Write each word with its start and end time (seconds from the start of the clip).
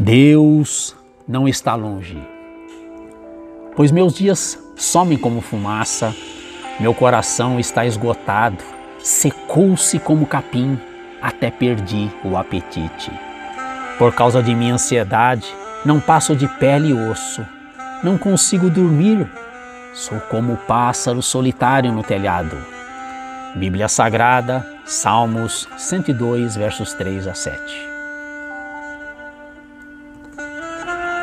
Deus 0.00 0.96
não 1.28 1.46
está 1.46 1.74
longe, 1.74 2.16
pois 3.76 3.90
meus 3.90 4.14
dias 4.14 4.58
somem 4.74 5.18
como 5.18 5.42
fumaça, 5.42 6.16
meu 6.80 6.94
coração 6.94 7.60
está 7.60 7.84
esgotado, 7.84 8.64
secou-se 9.00 9.98
como 9.98 10.24
capim, 10.24 10.80
até 11.20 11.50
perdi 11.50 12.10
o 12.24 12.34
apetite. 12.38 13.12
Por 13.98 14.14
causa 14.14 14.42
de 14.42 14.54
minha 14.54 14.72
ansiedade, 14.72 15.54
não 15.84 16.00
passo 16.00 16.34
de 16.34 16.48
pele 16.48 16.88
e 16.88 16.94
osso, 16.94 17.44
não 18.02 18.16
consigo 18.16 18.70
dormir, 18.70 19.30
sou 19.92 20.18
como 20.18 20.54
o 20.54 20.56
pássaro 20.56 21.20
solitário 21.20 21.92
no 21.92 22.02
telhado. 22.02 22.56
Bíblia 23.54 23.86
Sagrada, 23.86 24.66
Salmos 24.86 25.68
102, 25.76 26.56
versos 26.56 26.94
3 26.94 27.28
a 27.28 27.34
7. 27.34 27.89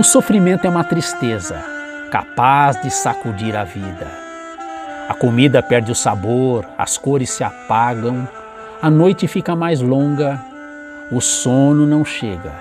O 0.00 0.02
sofrimento 0.02 0.66
é 0.66 0.70
uma 0.70 0.82
tristeza 0.82 1.62
capaz 2.10 2.80
de 2.80 2.90
sacudir 2.90 3.54
a 3.54 3.64
vida. 3.64 4.06
A 5.06 5.12
comida 5.12 5.62
perde 5.62 5.92
o 5.92 5.94
sabor, 5.94 6.66
as 6.78 6.96
cores 6.96 7.28
se 7.28 7.44
apagam, 7.44 8.26
a 8.80 8.88
noite 8.88 9.28
fica 9.28 9.54
mais 9.54 9.82
longa, 9.82 10.40
o 11.12 11.20
sono 11.20 11.86
não 11.86 12.02
chega 12.02 12.54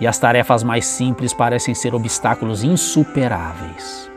e 0.00 0.06
as 0.08 0.18
tarefas 0.18 0.64
mais 0.64 0.84
simples 0.84 1.32
parecem 1.32 1.76
ser 1.76 1.94
obstáculos 1.94 2.64
insuperáveis. 2.64 4.10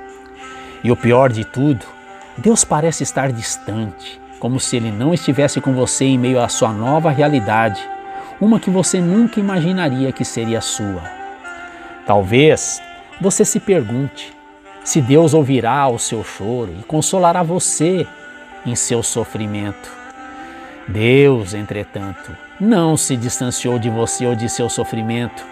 E 0.84 0.92
o 0.92 0.98
pior 0.98 1.32
de 1.32 1.46
tudo, 1.46 1.86
Deus 2.36 2.66
parece 2.66 3.04
estar 3.04 3.32
distante, 3.32 4.20
como 4.40 4.60
se 4.60 4.78
Ele 4.78 4.92
não 4.92 5.14
estivesse 5.14 5.62
com 5.62 5.76
você 5.76 6.06
em 6.06 6.18
meio 6.18 6.42
à 6.42 6.50
sua 6.50 6.74
nova 6.74 7.12
realidade, 7.12 7.88
uma 8.40 8.60
que 8.60 8.72
você 8.72 9.00
nunca 9.00 9.40
imaginaria 9.40 10.12
que 10.12 10.26
seria 10.26 10.60
sua. 10.60 11.21
Talvez 12.06 12.82
você 13.20 13.46
se 13.46 13.60
pergunte 13.60 14.34
se 14.84 15.02
Deus 15.02 15.34
ouvirá 15.34 15.88
o 15.88 16.00
seu 16.00 16.24
choro 16.24 16.74
e 16.80 16.84
consolará 16.84 17.44
você 17.44 18.08
em 18.66 18.76
seu 18.76 19.04
sofrimento. 19.04 19.92
Deus, 20.88 21.54
entretanto, 21.54 22.36
não 22.60 22.98
se 22.98 23.16
distanciou 23.16 23.78
de 23.78 23.90
você 23.90 24.26
ou 24.26 24.36
de 24.36 24.50
seu 24.50 24.68
sofrimento. 24.70 25.46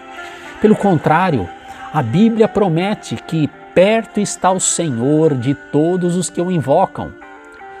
Pelo 0.60 0.74
contrário, 0.74 1.48
a 1.92 2.02
Bíblia 2.02 2.48
promete 2.48 3.16
que 3.16 3.48
perto 3.74 4.20
está 4.20 4.50
o 4.50 4.60
Senhor 4.60 5.34
de 5.34 5.54
todos 5.54 6.16
os 6.16 6.28
que 6.28 6.40
o 6.40 6.50
invocam. 6.50 7.12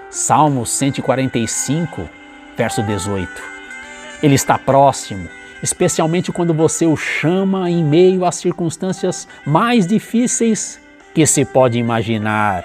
Salmo 0.08 0.64
145, 0.64 2.08
verso 2.56 2.82
18. 2.82 3.30
Ele 4.22 4.34
está 4.34 4.56
próximo 4.58 5.28
especialmente 5.62 6.32
quando 6.32 6.54
você 6.54 6.86
o 6.86 6.96
chama 6.96 7.70
em 7.70 7.84
meio 7.84 8.24
às 8.24 8.36
circunstâncias 8.36 9.28
mais 9.44 9.86
difíceis 9.86 10.80
que 11.14 11.26
se 11.26 11.44
pode 11.44 11.78
imaginar. 11.78 12.64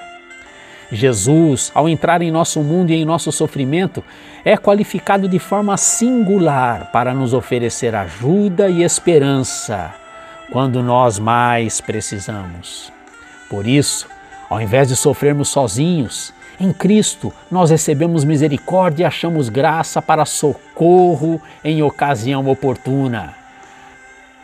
Jesus, 0.91 1.71
ao 1.73 1.89
entrar 1.89 2.21
em 2.21 2.31
nosso 2.31 2.61
mundo 2.61 2.91
e 2.91 2.95
em 2.95 3.05
nosso 3.05 3.31
sofrimento, 3.31 4.03
é 4.43 4.55
qualificado 4.55 5.27
de 5.27 5.39
forma 5.39 5.75
singular 5.77 6.91
para 6.91 7.13
nos 7.13 7.33
oferecer 7.33 7.95
ajuda 7.95 8.69
e 8.69 8.83
esperança 8.83 9.93
quando 10.51 10.83
nós 10.83 11.17
mais 11.17 11.81
precisamos. 11.81 12.93
Por 13.49 13.66
isso, 13.66 14.07
ao 14.49 14.61
invés 14.61 14.88
de 14.88 14.95
sofrermos 14.95 15.49
sozinhos, 15.49 16.33
em 16.59 16.71
Cristo, 16.71 17.33
nós 17.51 17.69
recebemos 17.69 18.23
misericórdia 18.23 19.03
e 19.03 19.05
achamos 19.05 19.49
graça 19.49 20.01
para 20.01 20.25
socorro 20.25 21.41
em 21.63 21.81
ocasião 21.83 22.47
oportuna. 22.47 23.35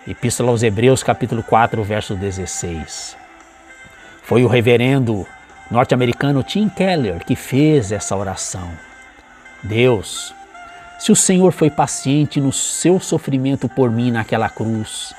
Epístola 0.08 0.50
aos 0.50 0.64
Hebreus, 0.64 1.04
capítulo 1.04 1.42
4, 1.44 1.84
verso 1.84 2.16
16. 2.16 3.16
Foi 4.24 4.44
o 4.44 4.48
reverendo 4.48 5.26
norte-americano 5.70 6.44
Tim 6.44 6.68
Keller 6.68 7.24
que 7.24 7.36
fez 7.36 7.92
essa 7.92 8.16
oração. 8.16 8.72
Deus, 9.64 10.34
se 11.00 11.12
o 11.12 11.16
Senhor 11.16 11.52
foi 11.54 11.70
paciente 11.70 12.42
no 12.42 12.52
seu 12.52 13.00
sofrimento 13.00 13.70
por 13.70 13.90
mim 13.90 14.12
naquela 14.12 14.50
cruz, 14.50 15.14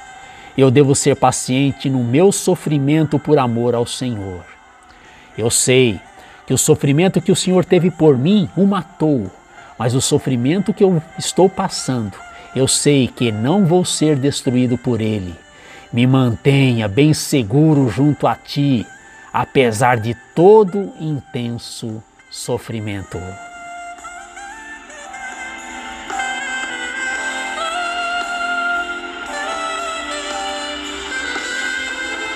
eu 0.59 0.71
devo 0.71 0.95
ser 0.95 1.17
paciente 1.17 1.89
no 1.89 2.05
meu 2.05 2.31
sofrimento 2.31 3.19
por 3.19 3.39
amor 3.39 3.75
ao 3.75 3.87
Senhor. 3.87 4.45
Eu 5.39 5.51
sei 5.51 5.99
que 6.47 6.55
o 6.55 6.59
sofrimento 6.59 7.21
que 7.21 7.33
o 7.33 7.37
Senhor 7.37 7.65
teve 7.65 7.91
por 7.91 8.19
mim 8.19 8.49
o 8.57 8.67
matou, 8.67 9.31
mas 9.79 9.95
o 9.95 10.01
sofrimento 10.01 10.73
que 10.73 10.85
eu 10.85 11.03
estou 11.19 11.49
passando, 11.49 12.13
eu 12.55 12.69
sei 12.69 13.09
que 13.09 13.33
não 13.33 13.65
vou 13.65 13.85
ser 13.85 14.17
destruído 14.17 14.77
por 14.77 15.01
ele. 15.01 15.35
Me 15.93 16.07
mantenha 16.07 16.89
bem 16.89 17.13
seguro 17.13 17.89
junto 17.89 18.27
a 18.27 18.35
ti, 18.35 18.87
apesar 19.33 19.99
de 19.99 20.15
todo 20.35 20.93
intenso 21.01 22.03
sofrimento. 22.31 23.19